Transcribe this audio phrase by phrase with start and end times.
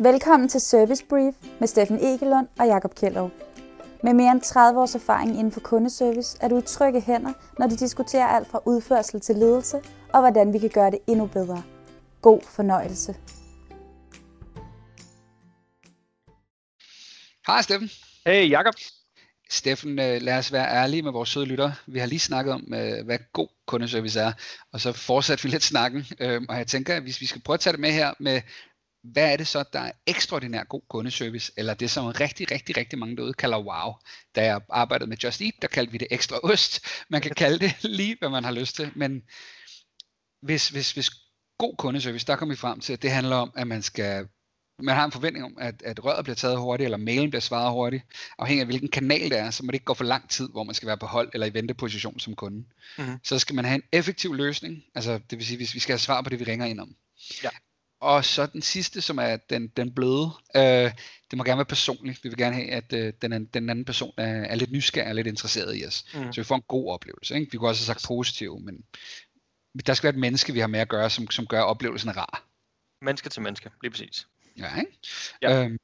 [0.00, 3.30] Velkommen til Service Brief med Steffen Egelund og Jakob Kjellov.
[4.02, 7.66] Med mere end 30 års erfaring inden for kundeservice er du i trygge hænder, når
[7.66, 9.76] de diskuterer alt fra udførsel til ledelse
[10.12, 11.62] og hvordan vi kan gøre det endnu bedre.
[12.22, 13.16] God fornøjelse.
[17.46, 17.90] Hej Steffen.
[18.26, 18.74] Hey Jakob.
[19.50, 21.72] Steffen, øh, lad os være ærlige med vores søde lytter.
[21.86, 24.32] Vi har lige snakket om, øh, hvad god kundeservice er,
[24.72, 26.06] og så fortsatte vi lidt snakken.
[26.20, 28.40] Øhm, og jeg tænker, at hvis vi skal prøve at tage det med her med,
[29.12, 32.98] hvad er det så, der er ekstraordinær god kundeservice, eller det som rigtig, rigtig, rigtig
[32.98, 33.92] mange derude kalder wow.
[34.34, 36.86] Da jeg arbejdede med Just Eat, der kaldte vi det ekstra ost.
[37.08, 39.22] Man kan kalde det lige, hvad man har lyst til, men
[40.42, 41.10] hvis, hvis, hvis
[41.58, 44.28] god kundeservice, der kommer vi frem til, at det handler om, at man skal
[44.82, 47.72] man har en forventning om, at, at røret bliver taget hurtigt, eller mailen bliver svaret
[47.72, 48.04] hurtigt,
[48.38, 50.64] afhængig af hvilken kanal det er, så må det ikke gå for lang tid, hvor
[50.64, 52.64] man skal være på hold eller i venteposition som kunde.
[52.98, 53.18] Mm-hmm.
[53.24, 55.98] Så skal man have en effektiv løsning, altså det vil sige, hvis vi skal have
[55.98, 56.96] svar på det, vi ringer ind om.
[57.42, 57.48] Ja.
[58.00, 60.92] Og så den sidste, som er den, den bløde, øh,
[61.30, 62.24] det må gerne være personligt.
[62.24, 65.14] Vi vil gerne have, at øh, den, den anden person er, er lidt nysgerrig og
[65.14, 66.04] lidt interesseret i os.
[66.14, 66.32] Mm.
[66.32, 67.34] Så vi får en god oplevelse.
[67.34, 67.52] Ikke?
[67.52, 68.84] Vi kunne også have sagt positiv, men
[69.86, 72.44] der skal være et menneske, vi har med at gøre, som, som gør oplevelsen rar.
[73.02, 74.26] Menneske til menneske, lige præcis.
[74.58, 74.98] Ja, ikke?
[75.42, 75.64] Ja.
[75.64, 75.78] Øhm,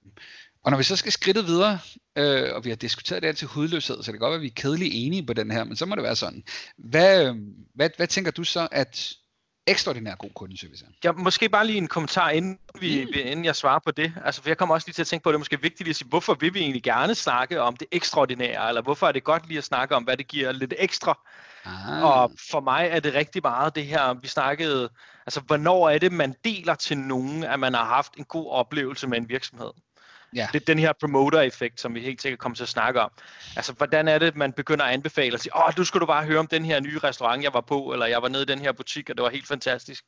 [0.65, 1.78] og når vi så skal skridte videre,
[2.17, 4.43] øh, og vi har diskuteret det her til hudløshed, så det kan godt være, at
[4.43, 6.45] vi er kedeligt enige på den her, men så må det være sådan.
[6.77, 7.37] Hvad, øh,
[7.75, 9.15] hvad, hvad tænker du så, at
[9.67, 13.12] ekstraordinær god kundeservice Ja, måske bare lige en kommentar, inden, vi, mm.
[13.15, 14.12] inden jeg svarer på det.
[14.25, 15.89] Altså, for jeg kommer også lige til at tænke på, at det er måske vigtigt
[15.89, 19.25] at sige, hvorfor vil vi egentlig gerne snakke om det ekstraordinære, eller hvorfor er det
[19.25, 21.19] godt lige at snakke om, hvad det giver lidt ekstra.
[21.65, 22.05] Ah.
[22.05, 24.89] Og for mig er det rigtig meget det her, vi snakkede,
[25.27, 29.06] altså hvornår er det, man deler til nogen, at man har haft en god oplevelse
[29.06, 29.71] med en virksomhed.
[30.35, 30.49] Ja.
[30.53, 33.11] Det er den her promoter-effekt, som vi helt sikkert kommer til at snakke om.
[33.57, 36.25] Altså, hvordan er det, man begynder at anbefale og sige, åh, nu skal du bare
[36.25, 38.59] høre om den her nye restaurant, jeg var på, eller jeg var nede i den
[38.59, 40.05] her butik, og det var helt fantastisk.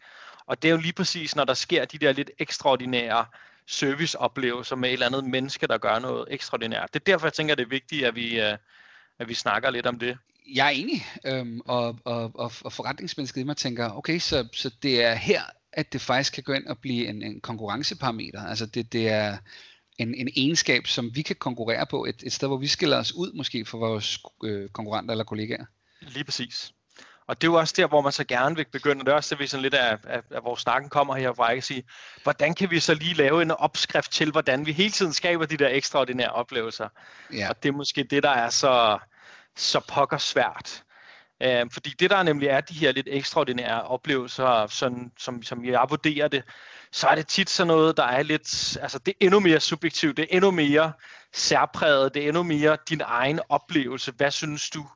[0.46, 3.24] Og det er jo lige præcis, når der sker de der lidt ekstraordinære
[3.66, 6.94] serviceoplevelser med et eller andet menneske, der gør noget ekstraordinært.
[6.94, 8.56] Det er derfor, jeg tænker, det er vigtigt, at vi, øh,
[9.18, 10.18] at vi snakker lidt om det.
[10.54, 14.70] Jeg er enig, øhm, og, og, og, og forretningsmennesket i mig tænker, okay, så, så
[14.82, 15.42] det er her,
[15.72, 18.46] at det faktisk kan gå ind og blive en, en konkurrenceparameter.
[18.46, 19.38] Altså det, det er
[19.98, 23.12] en, en egenskab, som vi kan konkurrere på, et, et sted, hvor vi skiller os
[23.12, 25.64] ud måske for vores øh, konkurrenter eller kollegaer.
[26.00, 26.72] Lige præcis.
[27.26, 29.16] Og det er jo også der, hvor man så gerne vil begynde, og det er
[29.16, 31.66] også det, vi sådan lidt af, af, af vores snakken kommer herfra, ikke?
[31.66, 31.84] sige,
[32.22, 35.56] hvordan kan vi så lige lave en opskrift til, hvordan vi hele tiden skaber de
[35.56, 36.88] der ekstraordinære oplevelser.
[37.32, 37.48] Ja.
[37.48, 38.98] Og det er måske det, der er så,
[39.56, 40.82] så pokker svært.
[41.42, 45.86] Øh, fordi det der nemlig er de her lidt ekstraordinære oplevelser, sådan, som, som jeg
[45.88, 46.42] vurderer det,
[46.92, 50.16] så er det tit sådan noget, der er lidt, altså det er endnu mere subjektivt,
[50.16, 50.92] det er endnu mere
[51.34, 54.12] særpræget, det er endnu mere din egen oplevelse.
[54.16, 54.86] Hvad synes du,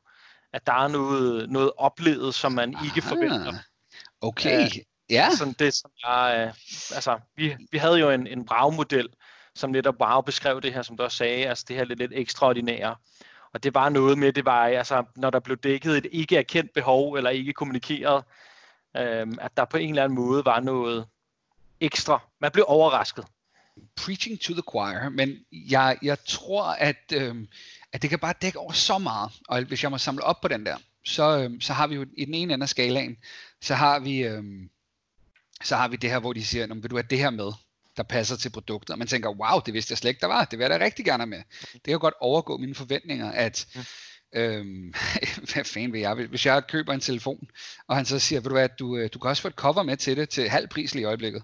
[0.53, 2.85] at der er noget, noget oplevet, som man Aha.
[2.85, 3.53] ikke forventer?
[4.21, 4.77] Okay, uh,
[5.09, 5.29] ja.
[5.37, 9.07] Sådan det, som jeg, uh, altså, vi, vi havde jo en, en bragmodel,
[9.55, 12.11] som netop bare beskrev det her, som du også sagde, altså det her lidt, lidt
[12.15, 12.95] ekstraordinære.
[13.53, 16.73] Og det var noget med, det var, altså, når der blev dækket et ikke erkendt
[16.73, 18.23] behov, eller ikke kommunikeret,
[18.97, 21.07] øhm, at der på en eller anden måde var noget
[21.79, 22.19] ekstra.
[22.41, 23.25] Man blev overrasket.
[23.95, 27.47] Preaching to the choir, men jeg, jeg tror, at, øhm,
[27.93, 29.31] at det kan bare dække over så meget.
[29.47, 32.05] Og hvis jeg må samle op på den der, så, øhm, så har vi jo
[32.17, 33.17] i den ene ende af skalaen,
[33.61, 34.69] så har vi, øhm,
[35.63, 37.51] så har vi det her, hvor de siger, vil du have det her med?
[37.97, 38.89] Der passer til produktet.
[38.89, 40.45] Og man tænker, wow, det vidste jeg slet ikke, der var.
[40.45, 41.41] Det vil jeg da rigtig gerne med.
[41.73, 43.81] Det kan jo godt overgå mine forventninger, at ja.
[44.33, 44.93] Øhm,
[45.53, 46.13] hvad fanden vil jeg?
[46.13, 47.49] Hvis jeg køber en telefon,
[47.87, 49.83] og han så siger, ved du hvad, du, øh, du kan også få et cover
[49.83, 51.43] med til det, til halv pris lige i øjeblikket.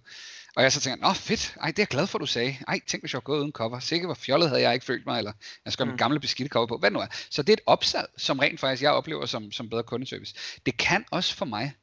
[0.55, 2.57] Og jeg så tænker, nå fedt, ej det er jeg glad for, du sagde.
[2.67, 3.79] Ej, tænk hvis jeg var gået uden cover.
[3.79, 5.31] Sikkert hvor fjollet havde jeg ikke følt mig, eller
[5.65, 5.97] jeg skal have mm.
[5.97, 7.07] gamle beskidte cover på, hvad nu er.
[7.29, 10.35] Så det er et opsalg, som rent faktisk jeg oplever som, som bedre kundeservice.
[10.65, 11.73] Det kan også for mig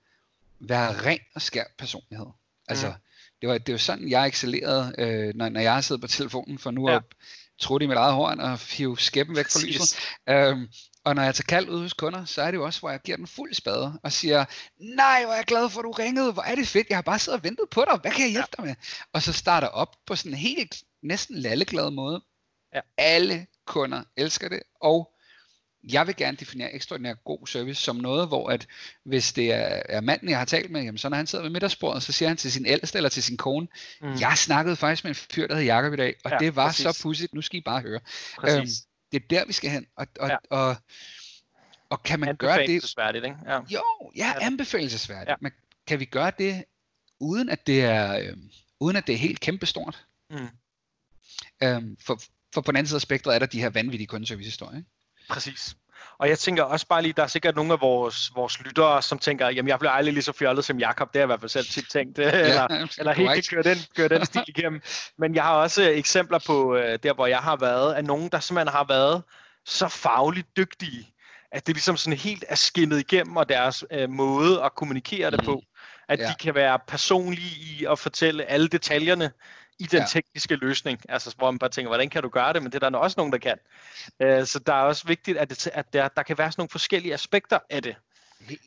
[0.60, 2.26] være ren og skær personlighed.
[2.68, 2.94] Altså, mm
[3.44, 6.70] det var, det var sådan, jeg excellerede, øh, når, når jeg sidder på telefonen, for
[6.70, 6.96] nu ja.
[6.96, 7.02] at
[7.60, 9.98] trutte i mit eget horn og hive skæppen væk fra lyset.
[10.28, 10.68] Øhm,
[11.04, 13.00] og når jeg tager kald ud hos kunder, så er det jo også, hvor jeg
[13.00, 14.44] giver den fuld spade og siger,
[14.78, 17.02] nej, hvor er jeg glad for, at du ringede, hvor er det fedt, jeg har
[17.02, 18.62] bare siddet og ventet på dig, hvad kan jeg hjælpe ja.
[18.62, 18.74] dig med?
[19.12, 22.24] Og så starter op på sådan en helt, næsten lalleglad måde.
[22.74, 22.80] Ja.
[22.98, 25.13] Alle kunder elsker det, og
[25.92, 28.66] jeg vil gerne definere ekstraordinær god service som noget, hvor at
[29.04, 31.50] hvis det er, er manden, jeg har talt med, jamen, så når han sidder ved
[31.50, 33.66] middagsbordet, så siger han til sin ældste eller til sin kone,
[34.00, 34.14] mm.
[34.20, 36.66] jeg snakkede faktisk med en fyr, der hed Jacob i dag, og ja, det var
[36.66, 36.82] præcis.
[36.82, 38.00] så pudsigt, nu skal I bare høre.
[38.48, 38.66] Øhm,
[39.12, 39.86] det er der, vi skal hen.
[39.96, 40.36] Og, og, ja.
[40.50, 40.76] og,
[41.90, 42.82] og kan man gøre det...
[43.24, 43.36] Ikke?
[43.46, 43.60] Ja.
[43.70, 45.28] Jo, ja, anbefalesværdigt.
[45.28, 45.34] Ja.
[45.40, 45.52] Men
[45.86, 46.64] kan vi gøre det,
[47.20, 48.36] uden at det er, øh,
[48.80, 50.06] uden at det er helt kæmpestort?
[50.30, 50.48] Mm.
[51.62, 52.20] Øhm, for,
[52.54, 54.76] for på den anden side af spektret er der de her vanvittige kundeservice-historier.
[54.76, 54.88] Ikke?
[55.30, 55.76] Præcis.
[56.18, 59.18] Og jeg tænker også bare lige, der er sikkert nogle af vores, vores lyttere, som
[59.18, 61.40] tænker, jamen jeg bliver aldrig lige så fjollet som Jakob, det har jeg i hvert
[61.40, 62.66] fald selv tit tænkt, ja, eller,
[62.98, 64.82] eller helt kan køre den, køre den stil igennem.
[65.18, 68.40] Men jeg har også eksempler på, øh, der hvor jeg har været, af nogen, der
[68.40, 69.22] simpelthen har været
[69.64, 71.14] så fagligt dygtige,
[71.52, 75.44] at det ligesom sådan helt er skinnet igennem, og deres øh, måde at kommunikere det
[75.44, 75.62] på,
[76.08, 76.26] at ja.
[76.26, 79.30] de kan være personlige i at fortælle alle detaljerne
[79.78, 80.06] i den ja.
[80.08, 81.00] tekniske løsning.
[81.08, 82.62] Altså, hvor man bare tænker, hvordan kan du gøre det?
[82.62, 83.58] Men det er der også nogen, der kan.
[84.20, 86.70] Uh, så der er også vigtigt, at, det, at der, der kan være sådan nogle
[86.70, 87.96] forskellige aspekter af det.
[88.40, 88.60] Helt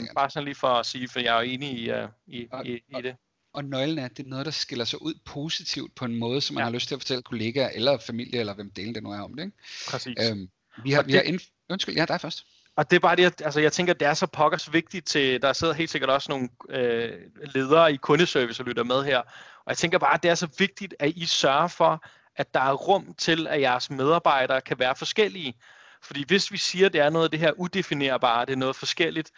[0.00, 2.66] uh, bare sådan lige for at sige, for jeg er enig i, uh, i, og,
[2.66, 3.16] i, i det.
[3.52, 6.40] Og nøglen er, at det er noget, der skiller sig ud positivt på en måde,
[6.40, 6.64] som man ja.
[6.64, 9.34] har lyst til at fortælle kollegaer eller familie, eller hvem delen det nu er om
[9.34, 9.44] det.
[9.44, 9.56] Ikke?
[9.88, 10.30] Præcis.
[10.30, 10.48] Øhm,
[10.84, 12.46] vi har, vi har indf- Undskyld, ja, dig først.
[12.76, 15.52] Og det er bare det, altså jeg tænker, det er så pokkers vigtigt til, der
[15.52, 17.18] sidder helt sikkert også nogle øh,
[17.54, 19.22] ledere i kundeservice og lytter med her.
[19.64, 22.04] Og jeg tænker bare, at det er så vigtigt, at I sørger for,
[22.36, 25.54] at der er rum til, at jeres medarbejdere kan være forskellige.
[26.02, 28.76] Fordi hvis vi siger, at det er noget af det her udefinerbare, det er noget
[28.76, 29.30] forskelligt,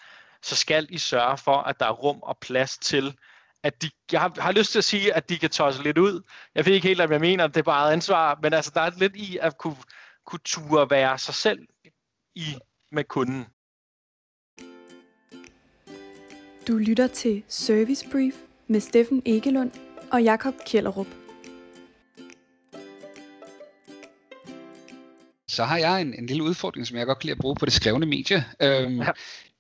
[0.43, 3.17] så skal I sørge for, at der er rum og plads til,
[3.63, 6.23] at de, jeg har, har lyst til at sige, at de kan tosse lidt ud.
[6.55, 8.91] Jeg ved ikke helt, hvad jeg mener, det er bare ansvar, men altså, der er
[8.97, 9.77] lidt i at kunne,
[10.27, 11.67] kunne ture være sig selv
[12.35, 12.47] i
[12.93, 13.47] med kunden.
[16.69, 18.35] Du lytter til Service Brief
[18.67, 21.07] med Steffen Egelund og Jakob Kjellerup.
[25.49, 27.65] Så har jeg en, en lille udfordring, som jeg godt kan lide at bruge på
[27.65, 28.45] det skrevne medie.
[28.61, 29.13] Øhm, ja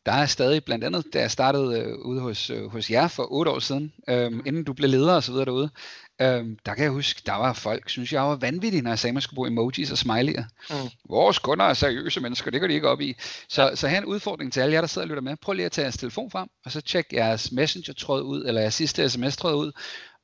[0.07, 3.33] der er stadig blandt andet, da jeg startede øh, ude hos, øh, hos jer for
[3.33, 5.71] otte år siden, øh, inden du blev leder og så videre derude,
[6.21, 9.11] øh, der kan jeg huske, der var folk, synes jeg var vanvittige, når jeg sagde,
[9.11, 10.45] at man skulle bruge emojis og smiley'er.
[10.71, 10.91] Mm.
[11.09, 13.15] Vores kunder er seriøse mennesker, det går de ikke op i.
[13.49, 13.75] Så, ja.
[13.75, 15.37] så her er en udfordring til alle jer, der sidder og lytter med.
[15.37, 18.75] Prøv lige at tage jeres telefon frem, og så tjek jeres messenger-tråd ud, eller jeres
[18.75, 19.73] sidste sms-tråd ud,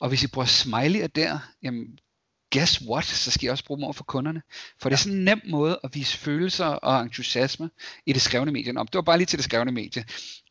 [0.01, 1.99] og hvis I bruger smiley'er der, jamen,
[2.55, 4.43] guess what, så skal jeg også bruge dem over for kunderne.
[4.81, 7.71] For det er sådan en nem måde at vise følelser og entusiasme
[8.07, 8.77] i det skrevne medie.
[8.77, 10.05] Om det var bare lige til det skrevne medie.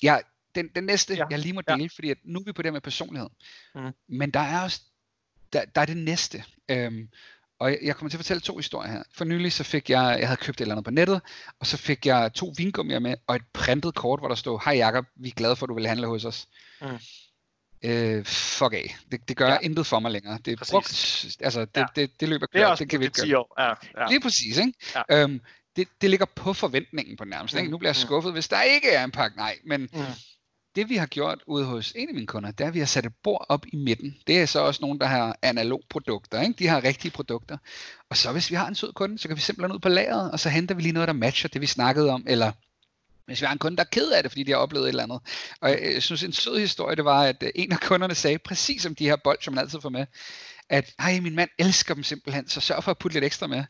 [0.03, 0.17] Ja,
[0.55, 1.25] den, den næste, ja.
[1.29, 1.87] jeg lige må dele, ja.
[1.95, 3.29] fordi at nu er vi på det med personlighed.
[3.75, 3.91] Mm.
[4.09, 4.81] Men der er også,
[5.53, 6.43] der, der er det næste.
[6.69, 7.09] Øhm,
[7.59, 9.03] og jeg, jeg kommer til at fortælle to historier her.
[9.13, 11.21] For nylig så fik jeg, jeg havde købt et eller andet på nettet,
[11.59, 14.75] og så fik jeg to vingummier med, og et printet kort, hvor der stod, hej
[14.75, 16.47] Jacob, vi er glade for, at du vil handle hos os.
[16.81, 16.99] Mm
[17.83, 18.97] øh, fuck af.
[19.11, 19.57] Det, det gør ja.
[19.61, 20.39] intet for mig længere.
[20.45, 21.81] Det er brugt, altså det, ja.
[21.81, 22.53] det, det, det løber klart.
[22.53, 23.37] Det, er også det kan vi ikke gøre.
[23.37, 23.53] År.
[23.59, 24.07] Ja, ja.
[24.09, 24.73] Lige præcis, ikke?
[24.95, 25.23] Ja.
[25.23, 25.41] Øhm,
[25.75, 27.53] det, det ligger på forventningen på nærmest.
[27.53, 27.59] Mm.
[27.59, 27.71] Ikke?
[27.71, 28.07] Nu bliver jeg mm.
[28.07, 29.37] skuffet, hvis der ikke er en pakke.
[29.37, 29.99] Nej, men mm
[30.77, 32.85] det vi har gjort ude hos en af mine kunder, det er, at vi har
[32.85, 34.17] sat et bord op i midten.
[34.27, 36.41] Det er så også nogen, der har analog produkter.
[36.41, 36.53] Ikke?
[36.59, 37.57] De har rigtige produkter.
[38.09, 40.31] Og så hvis vi har en sød kunde, så kan vi simpelthen ud på lageret,
[40.31, 42.51] og så henter vi lige noget, der matcher det, vi snakkede om, eller
[43.25, 44.89] hvis vi har en kunde, der er ked af det, fordi de har oplevet et
[44.89, 45.19] eller andet.
[45.61, 48.81] Og jeg synes, en sød historie, det var, at øh, en af kunderne sagde, præcis
[48.81, 50.05] som de her bold, som man altid får med,
[50.69, 53.63] at hej, min mand elsker dem simpelthen, så sørg for at putte lidt ekstra med.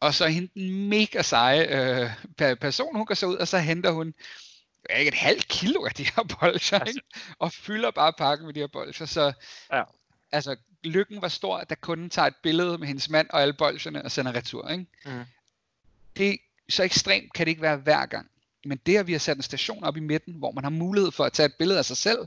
[0.00, 2.10] Og så hende den mega seje
[2.40, 4.14] øh, person, hun går så ud, og så henter hun
[4.90, 6.88] ikke et halvt kilo af de her bolcher, altså.
[6.88, 7.20] ikke?
[7.38, 9.06] og fylder bare pakken med de her bolcher.
[9.06, 9.32] Så
[9.72, 9.82] ja.
[10.32, 14.04] altså, lykken var stor, da kunden tager et billede med hendes mand og alle bolcherne
[14.04, 14.68] og sender retur.
[14.68, 14.86] Ikke?
[15.04, 15.24] Mm.
[16.16, 16.38] Det,
[16.68, 18.28] så ekstremt kan det ikke være hver gang.
[18.64, 21.10] Men det, at vi har sat en station op i midten, hvor man har mulighed
[21.10, 22.18] for at tage et billede af sig selv,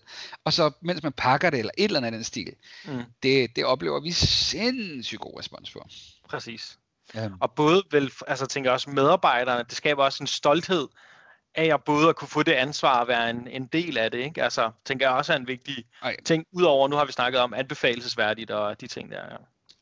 [0.43, 2.55] og så mens man pakker det, eller et eller andet den stil,
[2.85, 3.03] mm.
[3.23, 5.87] det, det oplever vi sindssygt god respons for.
[6.29, 6.77] Præcis.
[7.13, 7.29] Ja.
[7.39, 10.87] Og både vel, altså tænker også medarbejderne, det skaber også en stolthed
[11.55, 14.17] af at både at kunne få det ansvar at være en, en del af det,
[14.17, 14.43] ikke?
[14.43, 16.15] Altså, tænker jeg også er en vigtig Ej.
[16.25, 19.21] ting, udover, nu har vi snakket om anbefalesværdigt og de ting der.
[19.31, 19.35] Ja.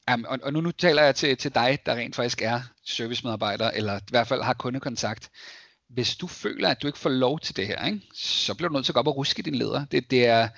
[0.09, 3.71] Jamen, og, og nu, nu taler jeg til, til dig, der rent faktisk er servicemedarbejder,
[3.71, 5.29] eller i hvert fald har kundekontakt
[5.93, 8.73] hvis du føler, at du ikke får lov til det her, ikke, så bliver du
[8.73, 9.85] nødt til at gå op og ruske din leder.
[9.85, 10.49] Det, det, er,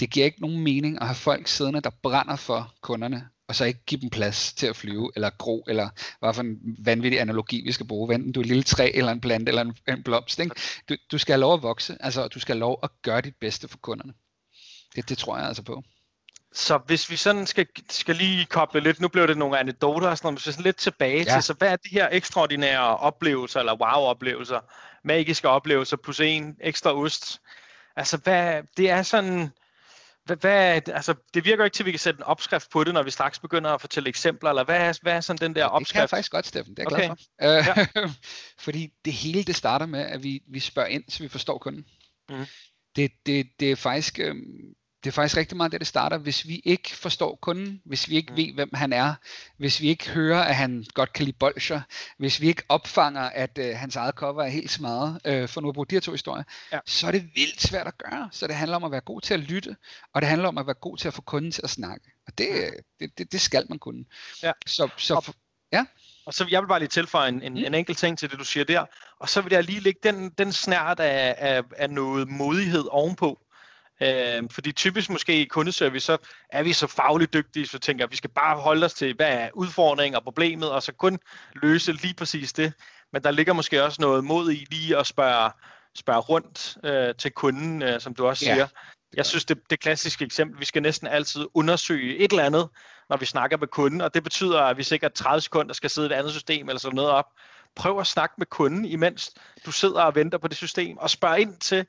[0.00, 3.64] det giver ikke nogen mening at have folk siddende, der brænder for kunderne, og så
[3.64, 5.88] ikke give dem plads til at flyve, eller gro, eller
[6.20, 8.14] hvad for en vanvittig analogi, vi skal bruge.
[8.14, 10.38] Enten du er et lille træ, eller en plante, eller en, en blomst.
[10.38, 10.54] Ikke?
[10.88, 13.34] Du, du skal have lov at vokse, altså du skal have lov at gøre dit
[13.40, 14.12] bedste for kunderne.
[14.96, 15.82] Det, det tror jeg altså på.
[16.52, 20.18] Så hvis vi sådan skal, skal lige koble lidt, nu blev det nogle anekdoter og
[20.18, 21.34] sådan noget, hvis vi sådan lidt tilbage ja.
[21.34, 24.60] til, så hvad er de her ekstraordinære oplevelser, eller wow-oplevelser,
[25.04, 27.40] magiske oplevelser, plus en ekstra ost?
[27.96, 29.50] Altså, hvad, det er sådan,
[30.24, 32.94] hvad, hvad, altså, det virker ikke til, at vi kan sætte en opskrift på det,
[32.94, 35.64] når vi straks begynder at fortælle eksempler, eller hvad er, hvad er sådan den der
[35.64, 35.88] opskrift?
[35.88, 37.16] Det kan jeg faktisk godt, Steffen, det er jeg okay.
[37.38, 38.00] glad for.
[38.00, 38.08] Ja.
[38.64, 41.84] Fordi det hele, det starter med, at vi, vi spørger ind, så vi forstår kunden.
[42.28, 42.46] Mm.
[42.96, 46.18] Det, det, det er faktisk, øhm, det er faktisk rigtig meget det, det starter.
[46.18, 48.36] Hvis vi ikke forstår kunden, hvis vi ikke mm.
[48.36, 49.14] ved, hvem han er,
[49.56, 51.80] hvis vi ikke hører, at han godt kan lide bolcher,
[52.18, 55.68] hvis vi ikke opfanger, at øh, hans eget cover er helt smadret, øh, for nu
[55.68, 56.78] at bruge de her to historier, ja.
[56.86, 58.28] så er det vildt svært at gøre.
[58.32, 59.76] Så det handler om at være god til at lytte,
[60.14, 62.10] og det handler om at være god til at få kunden til at snakke.
[62.26, 64.04] Og det, det, det, det skal man kunne.
[64.42, 64.52] Ja.
[64.66, 65.34] Så, så for,
[65.72, 65.84] Ja.
[66.26, 67.58] Og så jeg vil bare lige tilføje en, en, mm.
[67.58, 68.84] en enkelt ting til det, du siger der.
[69.20, 73.40] Og så vil jeg lige lægge den, den snært af, af, af noget modighed ovenpå.
[74.02, 76.16] Øh, fordi typisk måske i kundeservice, så
[76.50, 79.48] er vi så fagligt dygtige, så tænker vi skal bare holde os til, hvad er
[79.54, 81.18] udfordringen og problemet, og så kun
[81.54, 82.72] løse lige præcis det.
[83.12, 85.50] Men der ligger måske også noget mod i lige at spørge,
[85.94, 88.54] spørge rundt øh, til kunden, øh, som du også ja.
[88.54, 88.66] siger.
[89.16, 92.68] Jeg synes, det, det klassiske eksempel, vi skal næsten altid undersøge et eller andet,
[93.08, 96.08] når vi snakker med kunden, og det betyder, at vi sikkert 30 sekunder skal sidde
[96.08, 97.26] i et andet system eller sådan noget op.
[97.76, 99.30] Prøv at snakke med kunden, imens
[99.66, 101.86] du sidder og venter på det system, og spørg ind til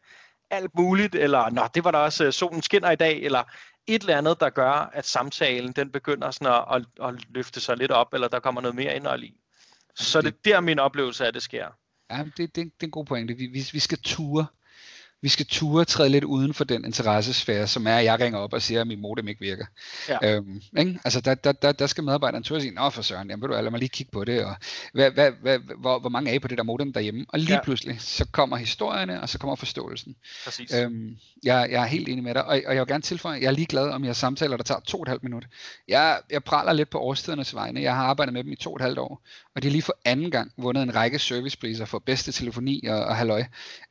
[0.52, 3.44] alt muligt, eller nå, det var der også, øh, solen skinner i dag, eller
[3.88, 7.78] et eller andet, der gør, at samtalen den begynder sådan at, at, at løfte sig
[7.78, 9.38] lidt op, eller der kommer noget mere indhold i.
[9.96, 11.68] Så det er der min oplevelse af, at det sker.
[12.12, 13.34] Ja, det, det, det er en god pointe.
[13.34, 14.46] Vi, vi, vi skal ture
[15.22, 18.54] vi skal ture træde lidt uden for den interessesfære, som er, at jeg ringer op
[18.54, 19.66] og siger, at min modem ikke virker.
[20.10, 20.36] Ja.
[20.36, 21.00] Øhm, ikke?
[21.04, 23.56] Altså, der, der, der, der skal medarbejderen ture og sige, nå for søren, jamen, du,
[23.56, 24.56] lad mig lige kigge på det, og
[24.94, 27.26] hvad, hvad, hvad, hvor, hvor mange er I på det der modem derhjemme?
[27.30, 27.64] Og lige ja.
[27.64, 30.16] pludselig, så kommer historierne, og så kommer forståelsen.
[30.46, 30.74] Præcis.
[30.74, 33.48] Øhm, jeg, jeg er helt enig med dig, og, og jeg vil gerne tilføje, jeg
[33.48, 35.46] er lige glad om jeg samtaler, der tager to og et halvt minut.
[35.88, 37.82] Jeg, jeg praler lidt på årstidernes vegne.
[37.82, 39.22] Jeg har arbejdet med dem i to og et halvt år,
[39.56, 43.00] og det er lige for anden gang vundet en række servicepriser for bedste telefoni og,
[43.04, 43.44] og halløj.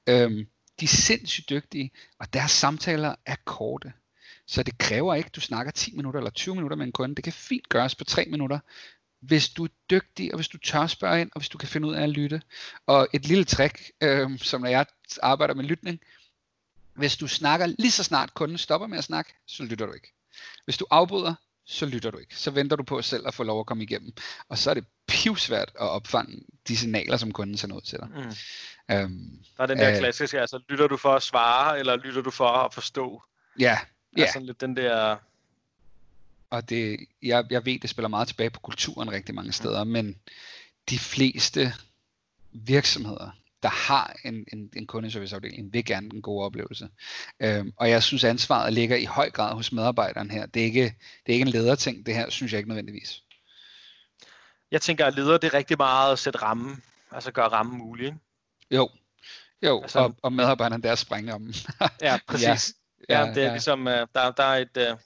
[0.07, 0.47] Øhm,
[0.81, 3.93] de er sindssygt dygtige, og deres samtaler er korte.
[4.47, 7.15] Så det kræver ikke, at du snakker 10 minutter eller 20 minutter med en kunde.
[7.15, 8.59] Det kan fint gøres på 3 minutter,
[9.21, 11.89] hvis du er dygtig, og hvis du tør spørge ind, og hvis du kan finde
[11.89, 12.43] ud af at lytte.
[12.87, 14.87] Og et lille trick, øh, som når jeg
[15.23, 16.01] arbejder med lytning,
[16.95, 20.13] hvis du snakker lige så snart kunden stopper med at snakke, så lytter du ikke.
[20.65, 21.35] Hvis du afbryder,
[21.67, 22.37] så lytter du ikke.
[22.37, 24.13] Så venter du på selv at få lov at komme igennem.
[24.49, 28.09] Og så er det pivsvært at opfange de signaler, som kunden sender ud til dig.
[28.15, 28.33] Mm.
[28.93, 32.23] Øhm, der er den der øh, klassiske, altså lytter du for at svare, eller lytter
[32.23, 33.23] du for at forstå?
[33.59, 33.79] Ja,
[34.17, 34.23] ja.
[34.23, 35.17] Altså lidt den der...
[36.51, 39.91] Og det, jeg, jeg ved, det spiller meget tilbage på kulturen rigtig mange steder, mm.
[39.91, 40.17] men
[40.91, 41.73] de fleste
[42.53, 43.31] virksomheder,
[43.63, 46.89] der har en, en, en kundeserviceafdeling, vil gerne en god oplevelse.
[47.41, 50.47] Øhm, og jeg synes, ansvaret ligger i høj grad hos medarbejderen her.
[50.47, 50.85] Det er ikke,
[51.27, 53.23] det er ikke en lederting, det her synes jeg ikke nødvendigvis.
[54.71, 56.83] Jeg tænker, at leder det er rigtig meget at sætte rammen,
[57.13, 58.15] altså gøre rammen mulig.
[58.71, 58.91] Jo,
[59.63, 61.53] jo altså, og, og medarbejderne der springer om.
[62.03, 62.75] ja, præcis.
[63.09, 63.53] Ja, ja, det er ja.
[63.53, 64.99] ligesom, uh, der, der er et, uh,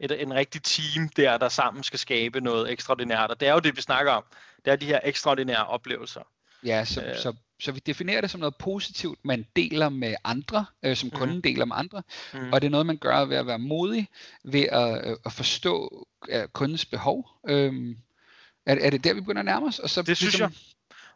[0.00, 3.30] et, en rigtig team der, der sammen skal skabe noget ekstraordinært.
[3.30, 4.24] Og det er jo det, vi snakker om.
[4.64, 6.22] Det er de her ekstraordinære oplevelser.
[6.64, 10.66] Ja, så, øh, så, så vi definerer det som noget positivt, man deler med andre,
[10.82, 11.42] øh, som kunden mm.
[11.42, 12.02] deler med andre,
[12.34, 12.52] mm.
[12.52, 14.08] og det er noget, man gør ved at være modig,
[14.44, 17.30] ved at, øh, at forstå øh, kundens behov.
[17.48, 17.96] Øh,
[18.66, 19.78] er, er det der, vi begynder at nærme os?
[19.78, 20.58] Og så det synes ligesom, jeg.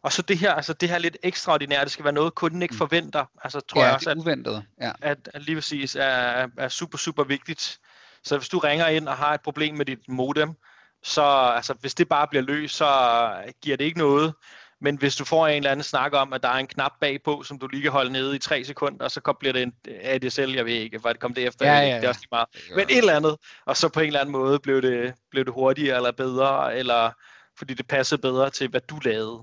[0.02, 2.72] Og så det her, altså det her lidt ekstraordinært, det skal være noget, kunden ikke
[2.72, 2.78] mm.
[2.78, 3.24] forventer.
[3.44, 4.64] Altså tror ja, jeg også, at, uventet.
[4.80, 4.92] Ja.
[5.02, 7.78] At, at lige præcis er, er super, super vigtigt.
[8.24, 10.54] Så hvis du ringer ind og har et problem med dit modem,
[11.02, 11.22] så
[11.56, 13.30] altså, hvis det bare bliver løst, så
[13.62, 14.34] giver det ikke noget.
[14.80, 17.42] Men hvis du får en eller anden snak om, at der er en knap bagpå,
[17.42, 20.54] som du lige kan holde nede i tre sekunder, og så bliver det en ADSL,
[20.54, 21.96] jeg ved ikke, hvad det kom det efter, ja, ja, ja.
[21.96, 22.48] det er også lige meget.
[22.76, 25.52] Men et eller andet, og så på en eller anden måde blev det, blev det
[25.52, 27.10] hurtigere eller bedre, eller
[27.58, 29.42] fordi det passede bedre til, hvad du lavede.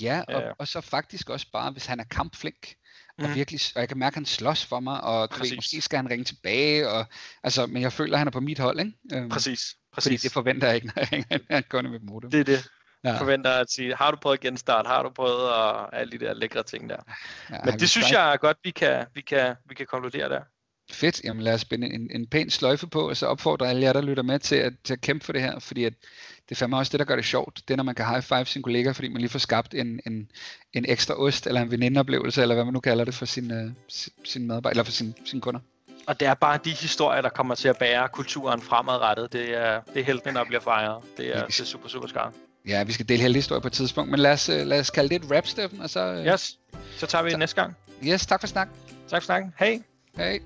[0.00, 0.50] Ja, og, ja.
[0.58, 2.74] og så faktisk også bare, hvis han er kampflink,
[3.18, 3.34] og mm.
[3.34, 6.10] virkelig, og jeg kan mærke, at han slås for mig, og ved, måske skal han
[6.10, 7.06] ringe tilbage, og,
[7.42, 8.92] altså, men jeg føler, at han er på mit hold, ikke?
[9.12, 10.04] Øhm, præcis, præcis.
[10.04, 12.30] Fordi det forventer jeg ikke, når jeg ringer en kunde med modem.
[12.30, 12.68] Det er det.
[13.04, 13.20] Ja.
[13.20, 16.62] Forventer at sige, har du prøvet genstart, har du prøvet og alle de der lækre
[16.62, 16.96] ting der.
[17.50, 20.40] Ja, men det synes jeg er godt, vi kan, vi kan, vi kan konkludere der.
[20.90, 23.92] Fedt, jamen lad os spænde en, en pæn sløjfe på, og så opfordrer alle jer,
[23.92, 25.92] der lytter med til at, til at kæmpe for det her, fordi at
[26.48, 27.62] det er fandme også det, der gør det sjovt.
[27.68, 30.00] Det er, når man kan high five sine kollegaer, fordi man lige får skabt en,
[30.06, 30.30] en,
[30.72, 33.70] en ekstra ost, eller en venindeoplevelse, eller hvad man nu kalder det for sin, uh,
[34.24, 35.60] sin medarbejder, eller for sin, sine kunder.
[36.06, 39.32] Og det er bare de historier, der kommer til at bære kulturen fremadrettet.
[39.32, 41.02] Det er, det er helten, der bliver fejret.
[41.16, 42.36] Det er, det er super, super skarpt.
[42.68, 44.90] Ja, vi skal dele hele historie på et tidspunkt, men lad os, uh, lad os
[44.90, 46.12] kalde det et rap, Steffen, og så...
[46.12, 46.58] Uh, yes,
[46.96, 47.76] så tager vi det næste gang.
[48.04, 48.68] Yes, tak for snak.
[49.08, 49.54] Tak for snakken.
[49.58, 49.82] Hej.
[50.16, 50.40] Hej.